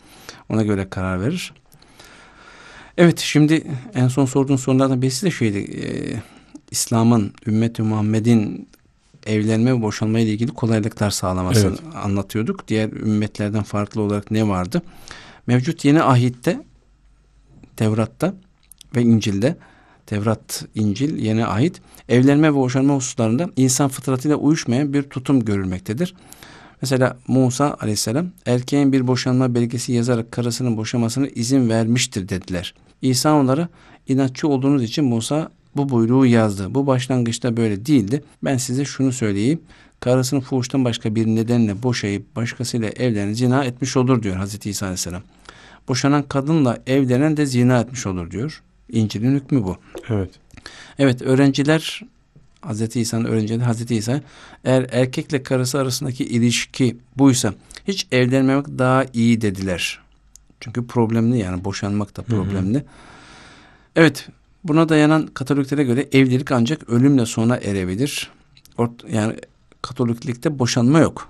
Ona 0.48 0.62
göre 0.62 0.88
karar 0.90 1.20
verir. 1.20 1.52
Evet 2.98 3.18
şimdi 3.18 3.62
en 3.94 4.08
son 4.08 4.24
sorduğun 4.24 4.56
sorulardan 4.56 5.02
birisi 5.02 5.26
de 5.26 5.30
şeydi. 5.30 5.58
E, 5.58 5.86
İslam'ın, 6.70 7.32
ümmeti 7.46 7.82
Muhammed'in 7.82 8.68
evlenme 9.26 9.72
ve 9.72 9.82
boşanma 9.82 10.18
ile 10.18 10.30
ilgili 10.32 10.50
kolaylıklar 10.50 11.10
sağlamasını 11.10 11.70
Evet. 11.70 11.96
anlatıyorduk. 11.96 12.68
Diğer 12.68 12.88
ümmetlerden 12.92 13.62
farklı 13.62 14.00
olarak 14.00 14.30
ne 14.30 14.48
vardı? 14.48 14.82
Mevcut 15.46 15.84
yeni 15.84 16.02
ahitte 16.02 16.60
Tevrat'ta 17.76 18.34
ve 18.96 19.02
İncil'de 19.02 19.56
Tevrat, 20.06 20.64
İncil, 20.74 21.18
yeni 21.18 21.46
ahit 21.46 21.80
evlenme 22.08 22.50
ve 22.50 22.54
boşanma 22.54 22.94
hususlarında 22.94 23.50
insan 23.56 23.88
fıtratıyla 23.88 24.36
uyuşmayan 24.36 24.92
bir 24.92 25.02
tutum 25.02 25.44
görülmektedir. 25.44 26.14
Mesela 26.82 27.16
Musa 27.28 27.76
aleyhisselam 27.80 28.26
erkeğin 28.46 28.92
bir 28.92 29.06
boşanma 29.06 29.54
belgesi 29.54 29.92
yazarak 29.92 30.32
karısının 30.32 30.76
boşamasına 30.76 31.26
izin 31.26 31.68
vermiştir 31.68 32.28
dediler. 32.28 32.74
İsa 33.02 33.34
onlara 33.34 33.68
inatçı 34.08 34.48
olduğunuz 34.48 34.82
için 34.82 35.04
Musa 35.04 35.50
bu 35.76 35.88
buyruğu 35.88 36.26
yazdı. 36.26 36.74
Bu 36.74 36.86
başlangıçta 36.86 37.56
böyle 37.56 37.86
değildi. 37.86 38.24
Ben 38.44 38.56
size 38.56 38.84
şunu 38.84 39.12
söyleyeyim. 39.12 39.60
Karısını 40.00 40.40
fuhuştan 40.40 40.84
başka 40.84 41.14
bir 41.14 41.26
nedenle 41.26 41.82
boşayıp 41.82 42.36
başkasıyla 42.36 42.88
evlenir 42.88 43.34
zina 43.34 43.64
etmiş 43.64 43.96
olur 43.96 44.22
diyor 44.22 44.36
Hazreti 44.36 44.70
İsa 44.70 44.86
aleyhisselam. 44.86 45.22
Boşanan 45.88 46.22
kadınla 46.22 46.78
evlenen 46.86 47.36
de 47.36 47.46
zina 47.46 47.80
etmiş 47.80 48.06
olur 48.06 48.30
diyor. 48.30 48.62
İncil'in 48.88 49.34
hükmü 49.34 49.64
bu. 49.64 49.76
Evet. 50.08 50.30
Evet 50.98 51.22
öğrenciler 51.22 52.02
Hazreti 52.60 53.00
İsa'nın 53.00 53.24
öğrencileri 53.24 53.62
Hazreti 53.62 53.94
İsa 53.94 54.20
eğer 54.64 54.86
erkekle 54.92 55.42
karısı 55.42 55.78
arasındaki 55.78 56.24
ilişki 56.24 56.96
buysa 57.16 57.54
hiç 57.88 58.06
evlenmemek 58.12 58.66
daha 58.66 59.04
iyi 59.12 59.40
dediler. 59.40 60.00
Çünkü 60.60 60.86
problemli 60.86 61.38
yani 61.38 61.64
boşanmak 61.64 62.16
da 62.16 62.22
problemli. 62.22 62.84
Evet 63.96 64.28
buna 64.64 64.88
dayanan 64.88 65.26
Katoliklere 65.26 65.84
göre 65.84 66.08
evlilik 66.12 66.52
ancak 66.52 66.88
ölümle 66.88 67.26
sona 67.26 67.56
erebilir. 67.56 68.30
Ort 68.78 69.04
yani 69.10 69.34
Katoliklikte 69.82 70.58
boşanma 70.58 70.98
yok. 70.98 71.28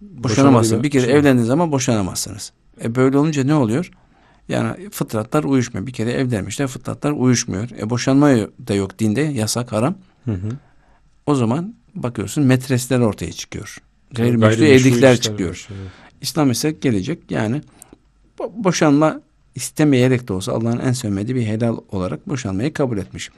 Boşanamazsınız. 0.00 0.82
Bir 0.82 0.90
kere 0.90 1.06
evlendiğiniz 1.06 1.46
zaman 1.46 1.72
boşanamazsınız. 1.72 2.52
E 2.82 2.94
böyle 2.94 3.18
olunca 3.18 3.44
ne 3.44 3.54
oluyor? 3.54 3.90
Yani 4.48 4.90
fıtratlar 4.90 5.44
uyuşmuyor. 5.44 5.86
Bir 5.86 5.92
kere 5.92 6.12
evlenmişler 6.12 6.66
fıtratlar 6.66 7.10
uyuşmuyor. 7.10 7.70
E 7.78 7.90
boşanma 7.90 8.28
da 8.68 8.74
yok 8.74 8.98
dinde 8.98 9.20
yasak 9.20 9.72
haram. 9.72 9.94
Hı 10.24 10.32
hı. 10.32 10.48
O 11.26 11.34
zaman 11.34 11.74
bakıyorsun 11.94 12.44
metresler 12.44 12.98
ortaya 13.00 13.32
çıkıyor. 13.32 13.78
Gayrimeşru 14.12 14.64
evlilikler 14.64 15.20
çıkıyor. 15.20 15.68
evet. 15.70 15.90
İslam 16.20 16.50
ise 16.50 16.70
gelecek 16.70 17.30
yani 17.30 17.62
bo- 18.38 18.64
boşanma 18.64 19.20
istemeyerek 19.54 20.28
de 20.28 20.32
olsa 20.32 20.52
Allah'ın 20.52 20.78
en 20.78 20.92
sevmediği 20.92 21.36
bir 21.36 21.46
helal 21.46 21.76
olarak 21.92 22.28
boşanmayı 22.28 22.72
kabul 22.72 22.98
etmiş. 22.98 23.30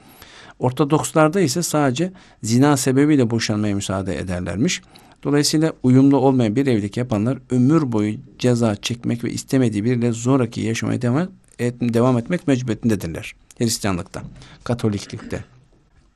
Ortodokslarda 0.59 1.41
ise 1.41 1.63
sadece 1.63 2.11
zina 2.43 2.77
sebebiyle 2.77 3.29
boşanmaya 3.29 3.75
müsaade 3.75 4.19
ederlermiş. 4.19 4.81
Dolayısıyla 5.23 5.73
uyumlu 5.83 6.17
olmayan 6.17 6.55
bir 6.55 6.67
evlilik 6.67 6.97
yapanlar 6.97 7.37
ömür 7.49 7.91
boyu 7.91 8.15
ceza 8.39 8.75
çekmek 8.75 9.23
ve 9.23 9.31
istemediği 9.31 9.83
biriyle 9.83 10.11
zoraki 10.11 10.61
yaşamaya 10.61 11.01
devam, 11.01 11.27
et, 11.59 11.75
devam 11.81 12.17
etmek 12.17 12.47
mecburiyetindedirler. 12.47 13.35
Hristiyanlıkta, 13.57 14.23
Katoliklikte. 14.63 15.43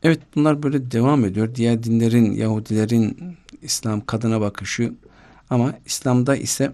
Evet 0.03 0.19
bunlar 0.35 0.63
böyle 0.63 0.91
devam 0.91 1.25
ediyor. 1.25 1.55
Diğer 1.55 1.83
dinlerin, 1.83 2.31
Yahudilerin 2.31 3.35
İslam 3.61 4.05
kadına 4.05 4.41
bakışı 4.41 4.93
ama 5.49 5.73
İslam'da 5.85 6.35
ise 6.35 6.71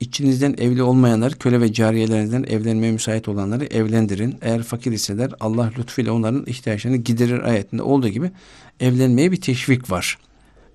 içinizden 0.00 0.54
evli 0.58 0.82
olmayanlar 0.82 1.32
köle 1.32 1.60
ve 1.60 1.72
cariyelerinden 1.72 2.42
evlenmeye 2.42 2.92
müsait 2.92 3.28
olanları 3.28 3.64
evlendirin. 3.64 4.36
Eğer 4.42 4.62
fakir 4.62 4.92
iseler 4.92 5.30
Allah 5.40 5.72
lütfuyla 5.78 6.12
onların 6.12 6.46
ihtiyaçlarını 6.46 6.96
giderir 6.96 7.42
ayetinde 7.42 7.82
olduğu 7.82 8.08
gibi 8.08 8.30
evlenmeye 8.80 9.32
bir 9.32 9.40
teşvik 9.40 9.90
var. 9.90 10.18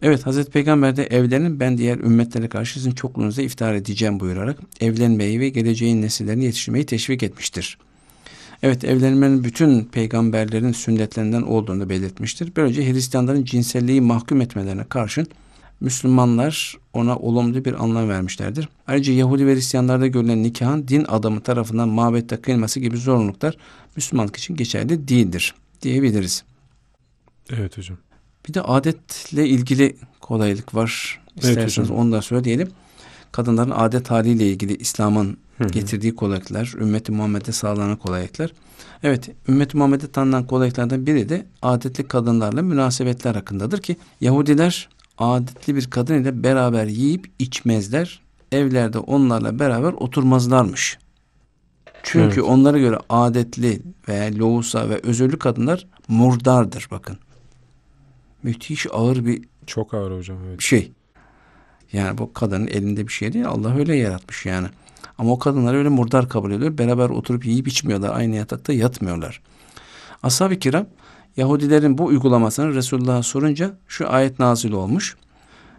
Evet 0.03 0.25
Hazreti 0.25 0.51
Peygamber 0.51 0.95
de 0.95 1.05
evlenin 1.05 1.59
ben 1.59 1.77
diğer 1.77 1.97
ümmetlere 1.97 2.49
karşı 2.49 2.73
sizin 2.73 2.91
çokluğunuza 2.91 3.41
iftihar 3.41 3.73
edeceğim 3.73 4.19
buyurarak 4.19 4.59
evlenmeyi 4.79 5.39
ve 5.39 5.49
geleceğin 5.49 6.01
nesillerini 6.01 6.45
yetiştirmeyi 6.45 6.85
teşvik 6.85 7.23
etmiştir. 7.23 7.77
Evet 8.63 8.83
evlenmenin 8.83 9.43
bütün 9.43 9.85
peygamberlerin 9.85 10.71
sünnetlerinden 10.71 11.41
olduğunu 11.41 11.89
belirtmiştir. 11.89 12.51
Böylece 12.55 12.93
Hristiyanların 12.93 13.45
cinselliği 13.45 14.01
mahkum 14.01 14.41
etmelerine 14.41 14.83
karşın 14.83 15.27
Müslümanlar 15.79 16.77
ona 16.93 17.17
olumlu 17.17 17.65
bir 17.65 17.83
anlam 17.83 18.09
vermişlerdir. 18.09 18.69
Ayrıca 18.87 19.13
Yahudi 19.13 19.47
ve 19.47 19.55
Hristiyanlarda 19.55 20.07
görülen 20.07 20.43
nikahın 20.43 20.87
din 20.87 21.05
adamı 21.07 21.41
tarafından 21.41 21.89
mabette 21.89 22.37
kıyılması 22.37 22.79
gibi 22.79 22.97
zorunluluklar 22.97 23.57
Müslümanlık 23.95 24.35
için 24.35 24.55
geçerli 24.55 25.07
değildir 25.07 25.55
diyebiliriz. 25.81 26.43
Evet 27.49 27.77
hocam. 27.77 27.97
Bir 28.47 28.53
de 28.53 28.61
adetle 28.61 29.47
ilgili 29.47 29.95
kolaylık 30.21 30.75
var. 30.75 31.19
Evet 31.35 31.45
İsterseniz 31.45 31.89
hocam. 31.89 31.97
onu 31.97 32.11
da 32.11 32.21
söyleyelim. 32.21 32.69
Kadınların 33.31 33.71
adet 33.71 34.11
haliyle 34.11 34.47
ilgili 34.47 34.75
İslam'ın 34.77 35.37
getirdiği 35.71 36.15
kolaylıklar, 36.15 36.73
ümmeti 36.81 37.11
Muhammed'e 37.11 37.51
sağlanan 37.51 37.95
kolaylıklar. 37.95 38.51
Evet, 39.03 39.29
ümmeti 39.47 39.77
Muhammed'e 39.77 40.07
tanınan 40.11 40.47
kolaylıklardan 40.47 41.05
biri 41.05 41.29
de 41.29 41.45
adetli 41.61 42.07
kadınlarla 42.07 42.61
münasebetler 42.61 43.35
hakkındadır 43.35 43.81
ki 43.81 43.97
Yahudiler 44.21 44.89
adetli 45.17 45.75
bir 45.75 45.89
kadın 45.89 46.21
ile 46.21 46.43
beraber 46.43 46.85
yiyip 46.85 47.31
içmezler. 47.39 48.21
Evlerde 48.51 48.97
onlarla 48.99 49.59
beraber 49.59 49.93
oturmazlarmış. 49.93 50.97
Çünkü 52.03 52.39
Evet. 52.39 52.49
onlara 52.49 52.77
göre 52.77 52.97
adetli 53.09 53.81
veya 54.09 54.31
loğusa 54.35 54.89
ve 54.89 54.99
özürlü 55.03 55.39
kadınlar 55.39 55.87
murdardır 56.07 56.87
bakın. 56.91 57.17
Müthiş 58.43 58.87
ağır 58.91 59.25
bir 59.25 59.43
Çok 59.67 59.93
ağır 59.93 60.17
hocam. 60.17 60.37
Evet. 60.47 60.59
bir 60.59 60.63
şey. 60.63 60.91
Yani 61.93 62.17
bu 62.17 62.33
kadının 62.33 62.67
elinde 62.67 63.07
bir 63.07 63.11
şey 63.11 63.33
değil. 63.33 63.47
Allah 63.47 63.75
öyle 63.75 63.95
yaratmış 63.95 64.45
yani. 64.45 64.67
Ama 65.17 65.31
o 65.31 65.39
kadınlar 65.39 65.73
öyle 65.73 65.89
murdar 65.89 66.29
kabul 66.29 66.51
ediyor. 66.51 66.77
Beraber 66.77 67.09
oturup 67.09 67.45
yiyip 67.45 67.67
içmiyorlar. 67.67 68.15
Aynı 68.15 68.35
yatakta 68.35 68.73
yatmıyorlar. 68.73 69.41
Ashab-ı 70.23 70.59
kiram 70.59 70.85
Yahudilerin 71.37 71.97
bu 71.97 72.05
uygulamasını 72.05 72.75
Resulullah'a 72.75 73.23
sorunca 73.23 73.77
şu 73.87 74.09
ayet 74.09 74.39
nazil 74.39 74.71
olmuş. 74.71 75.15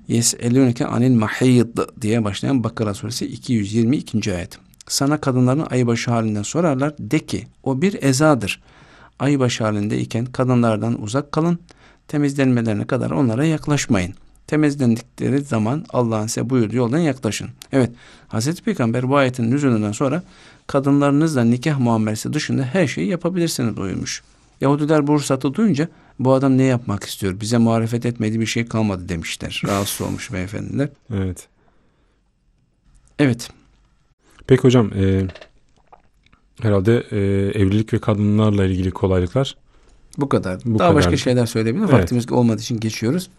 Yes'elûneke 0.08 0.86
anil 0.86 1.14
mahid 1.14 1.78
diye 2.00 2.24
başlayan 2.24 2.64
Bakara 2.64 2.94
suresi 2.94 3.26
222. 3.26 4.34
ayet. 4.34 4.58
Sana 4.88 5.20
kadınların 5.20 5.66
aybaşı 5.70 6.10
halinden 6.10 6.42
sorarlar. 6.42 6.94
De 6.98 7.18
ki 7.18 7.46
o 7.62 7.82
bir 7.82 8.02
ezadır. 8.02 8.62
Aybaşı 9.18 9.64
halindeyken 9.64 10.24
kadınlardan 10.24 11.02
uzak 11.02 11.32
kalın. 11.32 11.58
Temizlenmelerine 12.08 12.86
kadar 12.86 13.10
onlara 13.10 13.44
yaklaşmayın. 13.44 14.14
Temizlendikleri 14.46 15.40
zaman 15.40 15.84
Allah'ın 15.90 16.26
size 16.26 16.50
buyurduğu 16.50 16.76
yoldan 16.76 16.98
yaklaşın. 16.98 17.48
Evet 17.72 17.90
Hazreti 18.28 18.62
Peygamber 18.62 19.08
bu 19.08 19.16
ayetin 19.16 19.50
nüzulünden 19.50 19.92
sonra 19.92 20.22
kadınlarınızla 20.66 21.44
nikah 21.44 21.78
muamelesi 21.78 22.32
dışında 22.32 22.62
her 22.62 22.86
şeyi 22.86 23.08
yapabilirsiniz 23.08 23.76
buyurmuş. 23.76 24.22
Yahudiler 24.60 25.06
bu 25.06 25.14
ruhsatı 25.14 25.54
duyunca 25.54 25.88
bu 26.18 26.32
adam 26.32 26.58
ne 26.58 26.62
yapmak 26.62 27.04
istiyor? 27.04 27.40
Bize 27.40 27.58
muhalefet 27.58 28.06
etmediği 28.06 28.40
bir 28.40 28.46
şey 28.46 28.66
kalmadı 28.66 29.08
demişler. 29.08 29.62
Rahatsız 29.66 30.06
olmuş 30.06 30.32
beyefendiler. 30.32 30.88
Evet. 31.14 31.48
Evet. 33.18 33.50
Peki 34.46 34.62
hocam 34.62 34.92
e, 34.96 35.26
herhalde 36.62 37.06
e, 37.10 37.18
evlilik 37.60 37.92
ve 37.92 37.98
kadınlarla 37.98 38.64
ilgili 38.64 38.90
kolaylıklar. 38.90 39.56
Bu 40.18 40.28
kadar. 40.28 40.60
Bu 40.64 40.78
Daha 40.78 40.88
kadar. 40.88 40.94
başka 40.94 41.16
şeyler 41.16 41.46
söyleyebilir. 41.46 41.84
Evet. 41.84 41.94
Vaktimiz 41.94 42.32
olmadığı 42.32 42.60
için 42.60 42.80
geçiyoruz. 42.80 43.30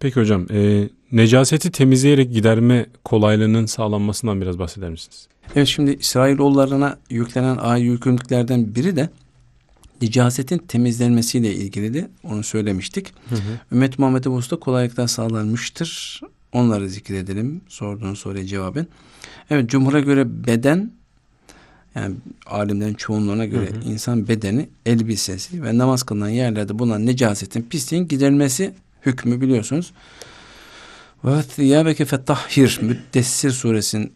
Peki 0.00 0.20
hocam 0.20 0.46
e, 0.52 0.88
necaseti 1.12 1.70
temizleyerek 1.70 2.32
giderme 2.32 2.86
kolaylığının 3.04 3.66
sağlanmasından 3.66 4.40
biraz 4.40 4.58
bahseder 4.58 4.90
misiniz? 4.90 5.28
Evet 5.56 5.68
şimdi 5.68 5.96
İsrailoğullarına 6.00 6.98
yüklenen 7.10 7.56
ayet 7.56 7.86
yükümlülüklerden 7.86 8.74
biri 8.74 8.96
de 8.96 9.10
nicasetin 10.02 10.58
temizlenmesiyle 10.58 11.54
ilgili 11.54 11.94
de 11.94 12.10
onu 12.24 12.42
söylemiştik. 12.42 13.12
Hı 13.28 13.34
hı. 13.34 13.38
Ümmet 13.72 13.98
Muhammed'e 13.98 14.30
bu 14.30 14.36
hususta 14.36 14.56
kolaylıklar 14.56 15.06
sağlanmıştır. 15.06 16.20
Onları 16.52 16.88
zikredelim 16.88 17.60
sorduğun 17.68 18.14
soruya 18.14 18.46
cevaben. 18.46 18.86
Evet 19.50 19.70
cumhura 19.70 20.00
göre 20.00 20.46
beden 20.46 20.92
yani 21.94 22.14
alimlerin 22.46 22.94
çoğunluğuna 22.94 23.44
göre 23.44 23.70
Hı 23.70 23.74
hı. 23.74 23.84
insan 23.84 24.28
bedeni 24.28 24.68
elbisesi 24.86 25.62
ve 25.62 25.78
namaz 25.78 26.02
kılınan 26.02 26.28
yerlerde 26.28 26.78
bulunan 26.78 27.06
necasetin 27.06 27.62
pisliğin 27.62 28.08
giderilmesi 28.08 28.74
hükmü 29.06 29.40
biliyorsunuz. 29.40 29.92
Ve 31.24 31.42
thiyâbeke 31.42 32.04
fettahhir 32.04 32.78
Müddessir 32.82 33.50
suresinin 33.50 34.12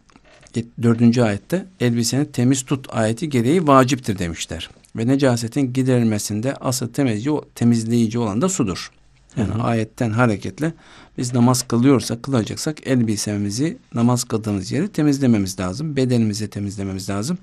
4. 0.82 1.18
ayette 1.18 1.66
elbiseni 1.80 2.32
temiz 2.32 2.62
tut 2.62 2.86
ayeti 2.90 3.28
gereği 3.28 3.66
vaciptir 3.66 4.18
demişler. 4.18 4.70
Ve 4.96 5.06
necasetin 5.06 5.72
giderilmesinde 5.72 6.54
asıl 6.54 6.88
temizleyici, 6.88 7.30
temizleyici 7.54 8.18
olan 8.18 8.42
da 8.42 8.48
sudur. 8.48 8.90
Yani 9.36 9.48
hı 9.48 9.58
hı. 9.58 9.62
ayetten 9.62 10.10
hareketle 10.10 10.72
biz 11.18 11.34
namaz 11.34 11.62
kılıyorsak, 11.62 12.22
kılacaksak 12.22 12.86
elbisemizi 12.86 13.78
namaz 13.94 14.24
kıldığımız 14.24 14.72
yeri 14.72 14.88
temizlememiz 14.88 15.60
lazım. 15.60 15.96
Bedenimizi 15.96 16.50
temizlememiz 16.50 17.10
lazım. 17.10 17.38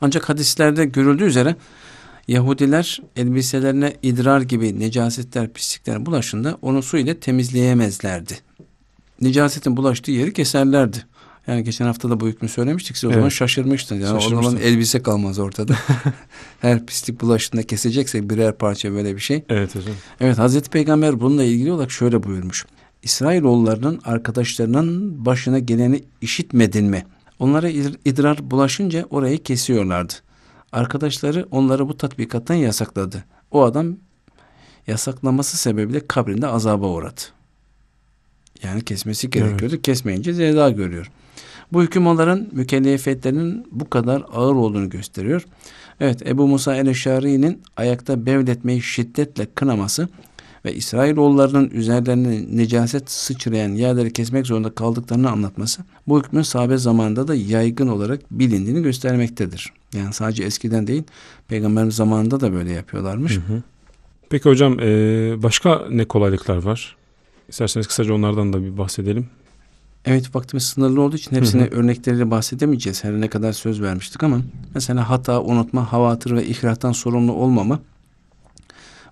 Ancak 0.00 0.28
hadislerde 0.28 0.84
görüldüğü 0.84 1.24
üzere 1.24 1.56
Yahudiler 2.28 3.00
elbiselerine 3.16 3.96
idrar 4.02 4.40
gibi 4.40 4.80
necasetler, 4.80 5.52
pislikler 5.52 6.06
bulaşında 6.06 6.58
onu 6.62 6.82
su 6.82 6.98
ile 6.98 7.20
temizleyemezlerdi. 7.20 8.38
Necasetin 9.20 9.76
bulaştığı 9.76 10.10
yeri 10.10 10.32
keserlerdi. 10.32 11.04
Yani 11.46 11.64
geçen 11.64 11.84
hafta 11.84 12.10
da 12.10 12.20
bu 12.20 12.26
hükmü 12.26 12.48
söylemiştik. 12.48 12.96
Siz 12.96 13.04
o 13.04 13.06
evet. 13.06 13.16
zaman 13.16 13.28
şaşırmıştınız. 13.28 14.02
Yani 14.02 14.16
o 14.16 14.20
zaman 14.20 14.56
elbise 14.56 15.02
kalmaz 15.02 15.38
ortada. 15.38 15.76
Her 16.60 16.86
pislik 16.86 17.20
bulaştığında 17.20 17.62
keseceksek 17.62 18.30
birer 18.30 18.58
parça 18.58 18.92
böyle 18.92 19.14
bir 19.14 19.20
şey. 19.20 19.44
Evet 19.48 19.74
hocam. 19.74 19.94
Evet 20.20 20.38
Hazreti 20.38 20.70
Peygamber 20.70 21.20
bununla 21.20 21.44
ilgili 21.44 21.72
olarak 21.72 21.90
şöyle 21.90 22.22
buyurmuş. 22.22 22.66
İsrailoğullarının 23.02 24.00
arkadaşlarının 24.04 25.24
başına 25.26 25.58
geleni 25.58 26.04
işitmedin 26.20 26.84
mi? 26.84 27.06
Onlara 27.38 27.68
idrar 28.04 28.50
bulaşınca 28.50 29.06
orayı 29.10 29.42
kesiyorlardı. 29.42 30.12
Arkadaşları 30.72 31.48
onları 31.50 31.88
bu 31.88 31.96
tatbikattan 31.96 32.54
yasakladı. 32.54 33.24
O 33.50 33.62
adam 33.62 33.96
yasaklaması 34.86 35.56
sebebiyle 35.56 36.06
kabrinde 36.06 36.46
azaba 36.46 36.88
uğradı. 36.88 37.20
Yani 38.62 38.84
kesmesi 38.84 39.30
gerekiyordu. 39.30 39.74
Evet. 39.74 39.82
Kesmeyince 39.82 40.34
ceza 40.34 40.70
görüyor. 40.70 41.10
Bu 41.72 41.82
hüküm 41.82 42.06
onların 42.06 42.48
mükellefiyetlerinin 42.52 43.66
bu 43.70 43.90
kadar 43.90 44.22
ağır 44.32 44.54
olduğunu 44.54 44.90
gösteriyor. 44.90 45.44
Evet 46.00 46.26
Ebu 46.26 46.48
Musa 46.48 46.76
el-Eşari'nin 46.76 47.62
ayakta 47.76 48.26
bevletmeyi 48.26 48.82
şiddetle 48.82 49.46
kınaması 49.54 50.08
ve 50.68 50.74
İsrailoğullarının 50.74 51.70
üzerlerine 51.70 52.44
necaset 52.56 53.10
sıçrayan 53.10 53.68
yerleri 53.68 54.12
kesmek 54.12 54.46
zorunda 54.46 54.70
kaldıklarını 54.70 55.30
anlatması 55.30 55.82
bu 56.08 56.18
hükmün 56.18 56.42
sahabe 56.42 56.76
zamanında 56.76 57.28
da 57.28 57.34
yaygın 57.34 57.88
olarak 57.88 58.20
bilindiğini 58.30 58.82
göstermektedir. 58.82 59.72
Yani 59.94 60.12
sadece 60.12 60.44
eskiden 60.44 60.86
değil 60.86 61.02
peygamberin 61.48 61.90
zamanında 61.90 62.40
da 62.40 62.52
böyle 62.52 62.72
yapıyorlarmış. 62.72 63.36
Hı 63.36 63.40
hı. 63.40 63.62
Peki 64.30 64.48
hocam 64.48 64.78
başka 65.42 65.82
ne 65.90 66.04
kolaylıklar 66.04 66.56
var? 66.56 66.96
İsterseniz 67.48 67.86
kısaca 67.86 68.14
onlardan 68.14 68.52
da 68.52 68.62
bir 68.62 68.78
bahsedelim. 68.78 69.26
Evet 70.04 70.34
vaktimiz 70.34 70.62
sınırlı 70.62 71.00
olduğu 71.00 71.16
için 71.16 71.36
hepsine 71.36 71.62
hı 71.62 71.66
hı. 71.66 71.74
örnekleriyle 71.74 72.30
bahsedemeyeceğiz. 72.30 73.04
Her 73.04 73.12
ne 73.12 73.28
kadar 73.28 73.52
söz 73.52 73.82
vermiştik 73.82 74.22
ama 74.22 74.40
mesela 74.74 75.10
hata, 75.10 75.42
unutma, 75.42 75.92
havatır 75.92 76.36
ve 76.36 76.46
ihrahtan 76.46 76.92
sorumlu 76.92 77.32
olmama 77.32 77.80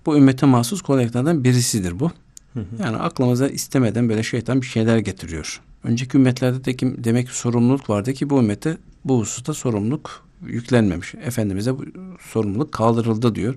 bu 0.07 0.17
ümmete 0.17 0.45
mahsus 0.45 0.81
kolaylıklardan 0.81 1.43
birisidir 1.43 1.99
bu. 1.99 2.11
Hı 2.53 2.59
hı. 2.59 2.83
Yani 2.83 2.97
aklımıza 2.97 3.47
istemeden 3.47 4.09
böyle 4.09 4.23
şeytan 4.23 4.61
bir 4.61 4.65
şeyler 4.65 4.97
getiriyor. 4.97 5.61
Önceki 5.83 6.17
ümmetlerde 6.17 6.65
de 6.65 6.75
ki, 6.75 6.95
demek 6.97 7.27
ki 7.27 7.37
sorumluluk 7.37 7.89
vardı 7.89 8.13
ki 8.13 8.29
bu 8.29 8.39
ümmete 8.39 8.77
bu 9.05 9.19
hususta 9.19 9.53
sorumluluk 9.53 10.23
yüklenmemiş. 10.45 11.15
Efendimiz'e 11.15 11.77
bu 11.77 11.85
sorumluluk 12.21 12.71
kaldırıldı 12.71 13.35
diyor. 13.35 13.55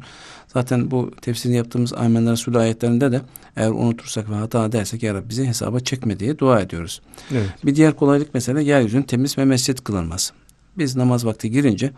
Zaten 0.49 0.91
bu 0.91 1.11
tefsirini 1.23 1.57
yaptığımız 1.57 1.93
Amenler 1.93 2.33
Resulü 2.33 2.59
ayetlerinde 2.59 3.13
de 3.13 3.21
eğer 3.57 3.71
unutursak 3.71 4.31
ve 4.31 4.35
hata 4.35 4.73
dersek 4.73 5.03
ya 5.03 5.15
Rabbi 5.15 5.29
bizi 5.29 5.47
hesaba 5.47 5.81
çekme 5.81 6.21
diye 6.21 6.39
dua 6.39 6.61
ediyoruz. 6.61 7.03
Evet. 7.33 7.51
Bir 7.65 7.77
diğer 7.77 7.97
kolaylık 7.97 8.35
mesela 8.35 8.61
yeryüzünün 8.61 9.03
temiz 9.03 9.39
ve 9.39 9.45
mescit 9.45 9.85
kılınması. 9.85 10.33
Biz 10.79 10.97
namaz 10.97 11.27
vakti 11.27 11.51
girince 11.51 11.93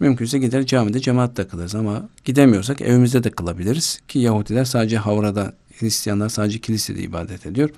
mümkünse 0.00 0.38
gider 0.38 0.66
camide 0.66 1.00
cemaatle 1.00 1.48
kılarız 1.48 1.74
ama 1.74 2.08
gidemiyorsak 2.24 2.80
evimizde 2.80 3.24
de 3.24 3.30
kılabiliriz. 3.30 4.00
Ki 4.08 4.18
Yahudiler 4.18 4.64
sadece 4.64 4.96
havrada, 4.96 5.52
Hristiyanlar 5.78 6.28
sadece 6.28 6.58
kilisede 6.58 7.02
ibadet 7.02 7.46
ediyor. 7.46 7.70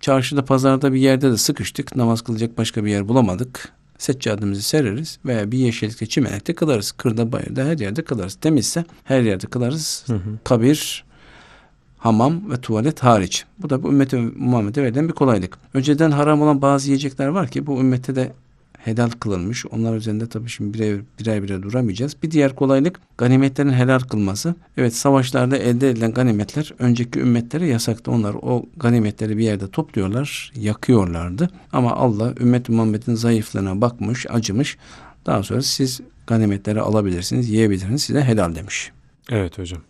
Çarşıda, 0.00 0.44
pazarda 0.44 0.92
bir 0.92 1.00
yerde 1.00 1.32
de 1.32 1.36
sıkıştık. 1.36 1.96
Namaz 1.96 2.22
kılacak 2.22 2.58
başka 2.58 2.84
bir 2.84 2.90
yer 2.90 3.08
bulamadık 3.08 3.72
seccademizi 4.00 4.62
sereriz 4.62 5.18
veya 5.24 5.52
bir 5.52 5.58
yeşillikte 5.58 6.06
çimenekte 6.06 6.54
kılarız. 6.54 6.92
Kırda 6.92 7.32
bayırda 7.32 7.64
her 7.64 7.78
yerde 7.78 8.04
kılarız. 8.04 8.34
Temizse 8.34 8.84
her 9.04 9.20
yerde 9.20 9.46
kılarız. 9.46 10.04
Hı 10.06 10.14
hı. 10.14 10.38
Kabir, 10.44 11.04
hamam 11.98 12.50
ve 12.50 12.56
tuvalet 12.60 13.02
hariç. 13.02 13.44
Bu 13.58 13.70
da 13.70 13.82
bu 13.82 13.88
ümmete 13.88 14.20
Muhammed'e 14.36 14.82
verilen 14.82 15.08
bir 15.08 15.12
kolaylık. 15.12 15.58
Önceden 15.74 16.10
haram 16.10 16.42
olan 16.42 16.62
bazı 16.62 16.88
yiyecekler 16.88 17.26
var 17.26 17.48
ki 17.48 17.66
bu 17.66 17.80
ümmette 17.80 18.14
de 18.14 18.32
helal 18.84 19.10
kılınmış. 19.10 19.66
Onlar 19.66 19.96
üzerinde 19.96 20.28
tabii 20.28 20.48
şimdi 20.48 20.78
birer 20.78 21.00
birer, 21.20 21.42
birer 21.42 21.62
duramayacağız. 21.62 22.16
Bir 22.22 22.30
diğer 22.30 22.54
kolaylık 22.54 23.00
ganimetlerin 23.18 23.72
helal 23.72 23.98
kılması. 23.98 24.54
Evet 24.76 24.94
savaşlarda 24.94 25.56
elde 25.56 25.90
edilen 25.90 26.12
ganimetler 26.12 26.74
önceki 26.78 27.20
ümmetlere 27.20 27.66
yasaktı. 27.66 28.10
Onlar 28.10 28.34
o 28.34 28.66
ganimetleri 28.76 29.38
bir 29.38 29.44
yerde 29.44 29.70
topluyorlar, 29.70 30.52
yakıyorlardı. 30.56 31.50
Ama 31.72 31.92
Allah 31.92 32.34
ümmet 32.40 32.68
Muhammed'in 32.68 33.14
zayıflığına 33.14 33.80
bakmış, 33.80 34.26
acımış. 34.30 34.78
Daha 35.26 35.42
sonra 35.42 35.62
siz 35.62 36.00
ganimetleri 36.26 36.80
alabilirsiniz, 36.80 37.50
yiyebilirsiniz. 37.50 38.02
Size 38.02 38.22
helal 38.22 38.54
demiş. 38.54 38.92
Evet 39.30 39.58
hocam. 39.58 39.80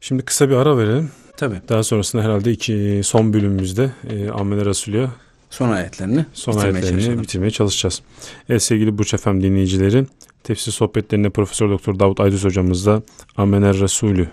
Şimdi 0.00 0.22
kısa 0.22 0.48
bir 0.48 0.54
ara 0.54 0.78
verelim. 0.78 1.10
Tabii. 1.36 1.60
Daha 1.68 1.82
sonrasında 1.82 2.22
herhalde 2.22 2.52
iki 2.52 3.00
son 3.04 3.32
bölümümüzde 3.32 3.90
e, 4.10 4.30
Ammene 4.30 4.64
Resulü'ye 4.64 5.08
son 5.50 5.70
ayetlerini 5.70 6.26
son 6.32 6.52
bitirmeye 6.52 6.72
ayetlerini 6.72 7.00
çalışalım. 7.00 7.22
bitirmeye 7.22 7.50
çalışacağız. 7.50 8.02
Evet 8.48 8.62
sevgili 8.62 8.98
Burç 8.98 9.14
Efem 9.14 9.42
dinleyicileri 9.42 10.06
tefsir 10.44 10.72
sohbetlerine 10.72 11.30
Profesör 11.30 11.70
Doktor 11.70 11.98
Davut 11.98 12.20
Aydüz 12.20 12.44
hocamızla 12.44 13.02
Amener 13.36 13.80
Resulü 13.80 14.28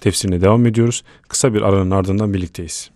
tefsirine 0.00 0.40
devam 0.40 0.66
ediyoruz. 0.66 1.04
Kısa 1.28 1.54
bir 1.54 1.62
aranın 1.62 1.90
ardından 1.90 2.34
birlikteyiz. 2.34 2.90